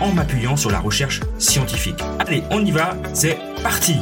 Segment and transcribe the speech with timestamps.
[0.00, 2.00] en m'appuyant sur la recherche scientifique.
[2.18, 3.96] Allez, on y va, c'est parti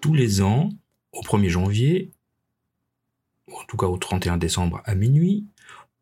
[0.00, 0.68] Tous les ans,
[1.12, 2.10] au 1er janvier,
[3.50, 5.46] en tout cas au 31 décembre à minuit,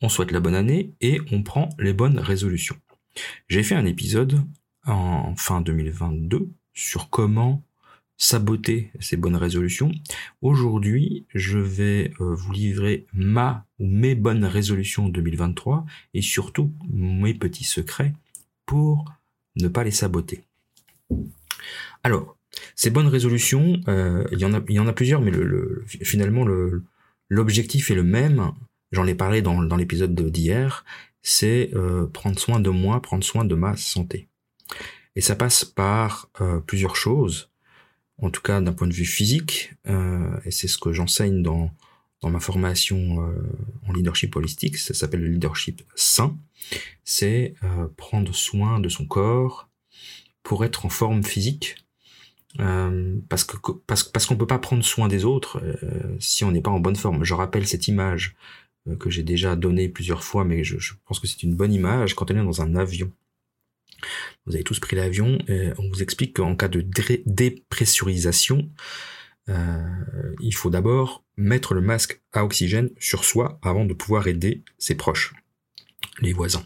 [0.01, 2.77] on souhaite la bonne année et on prend les bonnes résolutions.
[3.49, 4.41] J'ai fait un épisode
[4.87, 7.63] en fin 2022 sur comment
[8.17, 9.93] saboter ces bonnes résolutions.
[10.43, 17.33] Aujourd'hui, je vais euh, vous livrer ma ou mes bonnes résolutions 2023 et surtout mes
[17.33, 18.13] petits secrets
[18.67, 19.07] pour
[19.57, 20.45] ne pas les saboter.
[22.03, 22.37] Alors,
[22.75, 25.85] ces bonnes résolutions, euh, il, y en a, il y en a plusieurs, mais le,
[25.87, 26.45] finalement,
[27.29, 28.53] l'objectif est le même
[28.93, 30.85] j'en ai parlé dans, dans l'épisode d'hier,
[31.23, 34.29] c'est euh, prendre soin de moi, prendre soin de ma santé.
[35.17, 37.51] Et ça passe par euh, plusieurs choses,
[38.19, 41.71] en tout cas d'un point de vue physique, euh, et c'est ce que j'enseigne dans,
[42.21, 43.19] dans ma formation
[43.87, 46.37] en leadership holistique, ça s'appelle le leadership sain,
[47.03, 47.55] c'est
[47.97, 49.71] prendre soin de son corps
[50.43, 51.77] pour être en forme physique,
[52.59, 53.57] parce que
[53.87, 55.63] parce, parce qu'on peut pas prendre soin des autres
[56.19, 57.25] si on n'est pas en bonne forme.
[57.25, 58.37] Je rappelle cette image
[58.99, 62.31] que j'ai déjà donné plusieurs fois, mais je, pense que c'est une bonne image quand
[62.31, 63.13] on est dans un avion.
[64.47, 66.81] Vous avez tous pris l'avion, et on vous explique qu'en cas de
[67.27, 68.71] dépressurisation,
[69.49, 74.63] euh, il faut d'abord mettre le masque à oxygène sur soi avant de pouvoir aider
[74.79, 75.35] ses proches,
[76.21, 76.65] les voisins.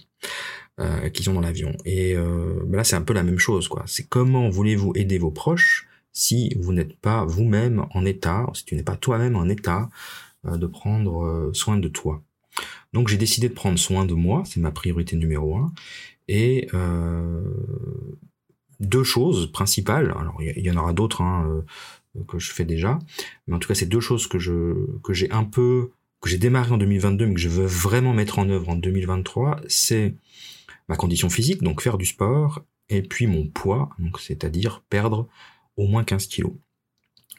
[0.81, 1.77] Euh, qui sont dans l'avion.
[1.85, 3.85] Et euh, ben là, c'est un peu la même chose, quoi.
[3.87, 8.75] C'est comment voulez-vous aider vos proches si vous n'êtes pas vous-même en état, si tu
[8.75, 9.89] n'es pas toi-même en état euh,
[10.45, 12.23] de prendre euh, soin de toi.
[12.93, 15.73] Donc j'ai décidé de prendre soin de moi, c'est ma priorité numéro un.
[16.29, 17.43] Et euh,
[18.81, 21.65] deux choses principales, alors il y, en aura d'autres hein,
[22.29, 22.99] que je fais déjà,
[23.47, 25.91] mais en tout cas c'est deux choses que je que j'ai un peu
[26.21, 29.61] que j'ai démarré en 2022 mais que je veux vraiment mettre en œuvre en 2023,
[29.69, 30.15] c'est
[30.89, 35.29] ma condition physique, donc faire du sport, et puis mon poids, c'est-à-dire perdre
[35.77, 36.53] au moins 15 kilos.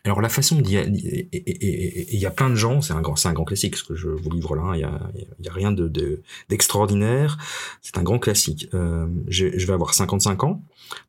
[0.05, 3.83] Alors la façon d'y il y a plein de gens, c'est un grand, classique ce
[3.83, 4.73] que je vous livre là.
[4.75, 7.39] Il y a, rien de, d'extraordinaire.
[7.81, 8.69] c'est un grand classique.
[8.75, 10.61] Euh, je vais avoir 55 ans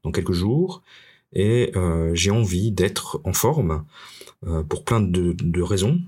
[0.02, 0.82] dans quelques jours
[1.34, 3.84] et euh, j'ai envie d'être en forme
[4.46, 6.00] euh, pour plein de, raisons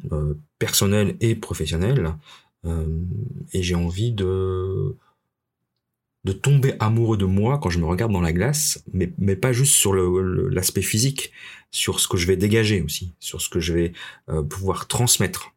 [0.58, 2.14] personnelles et professionnelles.
[3.52, 4.96] Et j'ai envie de
[6.28, 9.52] de tomber amoureux de moi quand je me regarde dans la glace, mais, mais pas
[9.54, 11.32] juste sur l'aspect physique,
[11.70, 13.92] sur ce que je vais dégager aussi, sur ce que je vais
[14.28, 15.54] euh, pouvoir transmettre.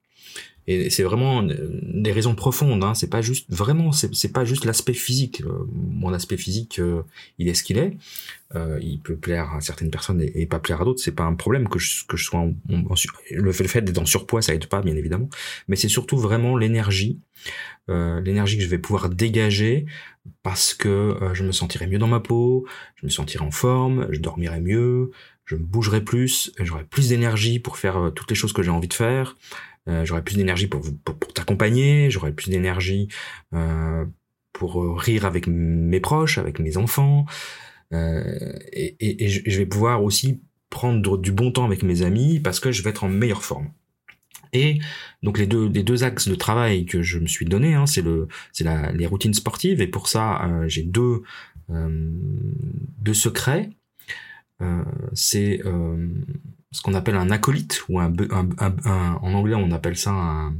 [0.68, 2.84] Et c'est vraiment des raisons profondes.
[2.84, 2.94] Hein.
[2.94, 5.42] C'est pas juste vraiment, c'est pas juste l'aspect physique.
[5.42, 7.02] Euh, mon aspect physique, euh,
[7.40, 7.98] il est ce qu'il est.
[8.56, 11.02] Euh, il peut plaire à certaines personnes et, pas plaire à d'autres.
[11.02, 12.54] C'est pas un problème que je, que je sois en,
[13.32, 15.30] le fait, fait d'être en surpoids, ça aide pas, bien évidemment.
[15.68, 17.20] Mais c'est surtout vraiment l'énergie,
[17.88, 19.86] l'énergie que je vais pouvoir dégager
[20.44, 24.20] parce que je me sentirai mieux dans ma peau, je me sentirai en forme, je
[24.20, 25.12] dormirai mieux,
[25.46, 28.88] je me bougerai plus, j'aurai plus d'énergie pour faire toutes les choses que j'ai envie
[28.88, 29.36] de faire.
[29.88, 33.08] Euh, j'aurais plus d'énergie pour, pour, t'accompagner, j'aurais plus d'énergie
[33.54, 34.06] euh,
[34.54, 37.26] pour euh, rire avec mes proches, avec mes enfants,
[37.92, 38.96] et,
[39.28, 40.40] je vais pouvoir aussi
[40.70, 43.74] prendre du bon temps avec mes amis parce que je vais être en meilleure forme.
[44.54, 44.80] Et
[45.24, 48.02] donc les deux, les deux axes de travail que je me suis donné, hein, c'est
[48.02, 48.30] le,
[48.94, 49.82] les routines sportives.
[49.82, 51.24] Et pour ça, j'ai deux,
[51.68, 53.72] deux secrets.
[55.14, 55.60] c'est
[56.72, 58.14] ce qu'on appelle un acolyte ou un,
[58.60, 60.54] en anglais on appelle ça un,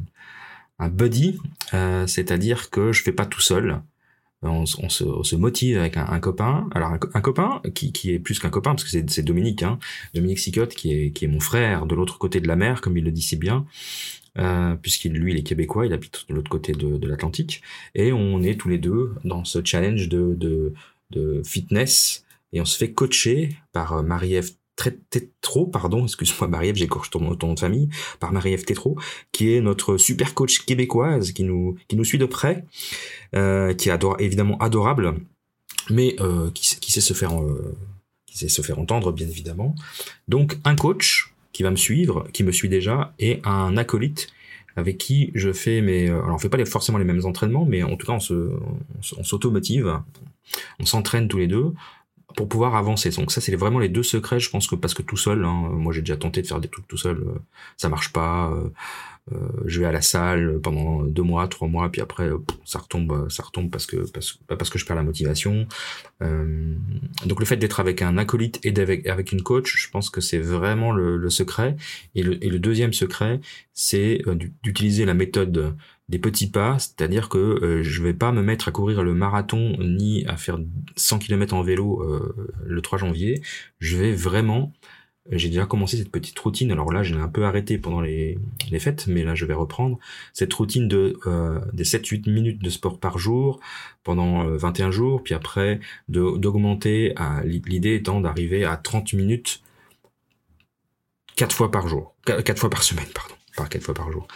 [0.82, 1.40] un buddy,
[1.74, 3.82] euh, c'est-à-dire que je fais pas tout seul.
[4.44, 6.68] On, se, motive avec un, copain.
[6.74, 9.78] Alors un, copain qui, qui, est plus qu'un copain parce que c'est Dominique, hein,
[10.16, 12.98] Dominique Sicotte qui est, qui est mon frère de l'autre côté de la mer, comme
[12.98, 13.68] il le dit si bien.
[14.40, 17.62] Euh, puisqu'il lui il est québécois, il habite de l'autre côté de, de l'Atlantique,
[17.94, 20.74] et on est tous les deux dans ce challenge de, de,
[21.12, 24.52] de fitness, et on se fait coacher par Marie-Ève
[25.10, 27.90] Tétro, pardon, excuse-moi Marie-Ève, j'écorche ton, ton nom de famille,
[28.20, 28.98] par Marie-Ève Tétro,
[29.32, 32.66] qui est notre super coach québécoise, qui nous, qui nous suit de près,
[33.36, 35.16] euh, qui est évidemment adorable,
[35.90, 37.76] mais euh, qui, sait se faire, euh,
[38.26, 39.76] qui sait se faire entendre, bien évidemment.
[40.28, 44.30] Donc un coach qui va me suivre, qui me suit déjà, et un acolyte
[44.78, 46.08] avec qui je fais mes...
[46.08, 50.00] Alors on fait pas forcément les mêmes entraînements, mais en tout cas on s'automotive,
[50.80, 51.74] on s'entraîne tous les deux
[52.36, 53.10] pour pouvoir avancer.
[53.12, 54.40] Donc ça, c'est vraiment les deux secrets.
[54.40, 56.68] Je pense que parce que tout seul, hein, moi j'ai déjà tenté de faire des
[56.68, 57.40] trucs tout seul, euh,
[57.78, 58.52] ça marche pas.
[58.52, 58.70] Euh,
[59.32, 62.30] euh, je vais à la salle pendant deux mois, trois mois, puis après
[62.66, 65.68] ça retombe, ça retombe parce que parce, parce que je perds la motivation.
[66.20, 70.22] donc le fait d'être avec un acolyte et avec avec une coach, je pense que
[70.22, 71.76] c'est vraiment le, secret.
[72.16, 73.40] Et le deuxième secret,
[73.74, 74.24] c'est
[74.64, 75.76] d'utiliser la méthode
[76.12, 79.78] des petits pas, c'est-à-dire que euh, je vais pas me mettre à courir le marathon
[79.80, 80.60] ni à faire
[80.98, 83.42] 100 km en vélo euh, le 3 janvier.
[83.80, 84.74] Je vais vraiment,
[85.30, 86.70] j'ai déjà commencé cette petite routine.
[86.70, 88.38] Alors là, j'ai un peu arrêté pendant les,
[88.78, 90.00] fêtes, mais là, je vais reprendre
[90.34, 93.62] cette routine de euh, des 7-8 minutes de sport par jour
[94.04, 95.80] pendant 21 jours, puis après
[96.10, 97.16] d'augmenter.
[97.46, 99.62] L'idée étant d'arriver à 30 minutes
[101.38, 104.28] quatre fois par jour, quatre fois par semaine, pardon, pas quatre fois par jour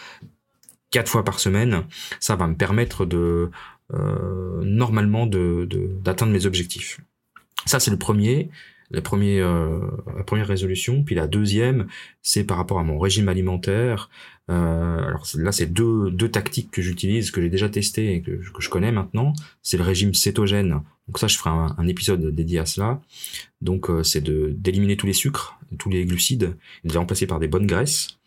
[0.96, 1.84] quatre fois par semaine,
[2.22, 3.50] ça va me permettre de
[3.94, 5.68] euh, normalement de
[6.02, 7.02] d'atteindre mes objectifs.
[7.66, 8.50] Ça c'est le premier,
[8.92, 9.82] la première, euh,
[10.16, 11.04] la première résolution.
[11.04, 11.88] Puis la deuxième,
[12.22, 14.10] c'est par rapport à mon régime alimentaire.
[14.50, 18.42] Euh, alors là, c'est deux, deux tactiques que j'utilise, que j'ai déjà testé et que,
[18.42, 19.34] je connais maintenant.
[19.64, 20.80] C'est le régime cétogène.
[21.08, 23.02] Donc ça, je ferai un, épisode dédié à cela.
[23.60, 26.56] Donc c'est de d'éliminer tous les sucres, tous les glucides,
[26.86, 28.18] et de les remplacer par des bonnes graisses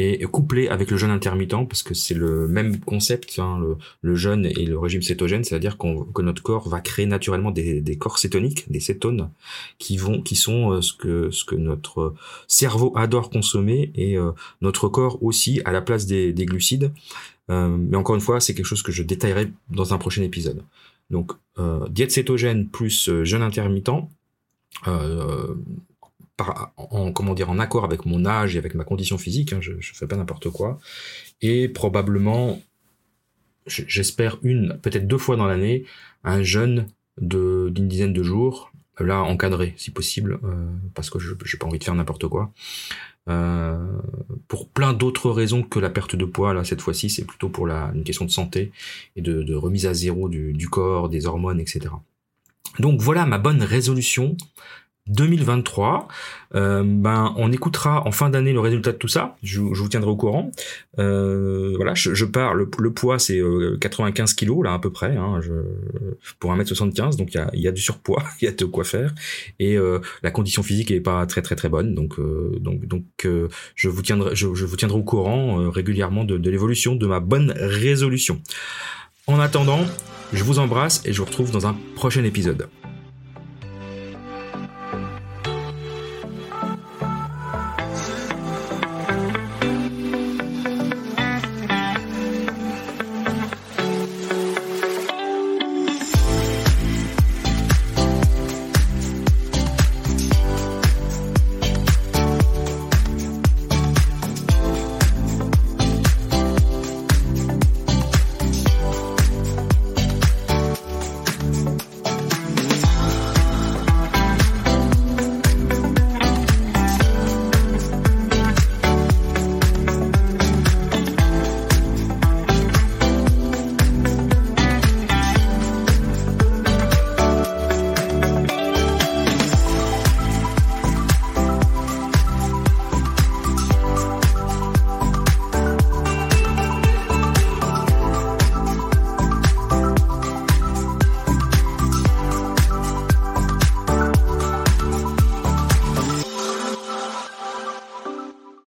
[0.00, 4.14] et couplé avec le jeûne intermittent parce que c'est le même concept hein, le, le,
[4.14, 8.70] jeûne et le régime cétogène c'est-à-dire que notre corps va créer naturellement des, corps cétoniques
[8.70, 9.30] des cétones
[9.78, 12.14] qui vont qui sont euh, ce que ce que notre
[12.46, 16.92] cerveau adore consommer et euh, notre corps aussi à la place des, des glucides.
[17.50, 20.62] Euh, mais encore une fois c'est quelque chose que je détaillerai dans un prochain épisode.
[21.10, 21.32] Donc
[21.90, 23.90] diète cétogène plus jeûne intermittent
[26.76, 29.52] en en accord avec mon âge et avec ma condition physique.
[29.52, 30.78] Hein, je, je fais pas n'importe quoi.
[31.42, 32.60] Et probablement,
[33.66, 35.84] j'espère une, peut-être deux fois dans l'année,
[36.24, 36.86] un jeûne
[37.20, 41.66] de d'une dizaine de jours, là encadré si possible, euh, parce que je j'ai pas
[41.66, 42.52] envie de faire n'importe quoi.
[43.28, 43.78] Euh,
[44.48, 47.68] pour plein d'autres raisons que la perte de poids, là cette fois-ci, c'est plutôt pour
[47.68, 48.72] une question de santé
[49.16, 51.90] et de, remise à zéro du corps, des hormones, etc.
[52.78, 54.36] Donc voilà ma bonne résolution
[55.10, 56.08] 2023.
[56.54, 59.36] Euh, ben, on écoutera en fin d'année le résultat de tout ça.
[59.42, 60.50] Je, vous tiendrai au courant.
[60.98, 62.54] Euh, voilà, je, pars.
[62.54, 63.40] Le, poids c'est
[63.80, 65.16] 95 euh, kilos là à peu près.
[65.16, 65.52] Hein, je,
[66.38, 69.14] pour 1m75, donc il y a, du surpoids, il y a de quoi faire.
[69.58, 69.76] Et
[70.22, 71.94] la condition physique est pas très très très bonne.
[71.94, 72.18] Donc
[72.60, 73.28] donc donc
[73.74, 77.52] je vous tiendrai je, vous tiendrai au courant régulièrement de, de l'évolution de ma bonne
[77.56, 78.40] résolution.
[79.26, 79.84] En attendant,
[80.32, 82.68] je vous embrasse et je vous retrouve dans un prochain épisode.